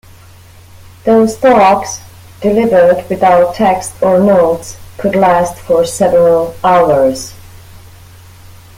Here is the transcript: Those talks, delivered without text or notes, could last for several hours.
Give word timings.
Those 1.03 1.37
talks, 1.37 1.99
delivered 2.41 3.07
without 3.07 3.53
text 3.53 3.93
or 4.01 4.17
notes, 4.19 4.77
could 4.97 5.15
last 5.15 5.59
for 5.59 5.85
several 5.85 6.55
hours. 6.63 7.35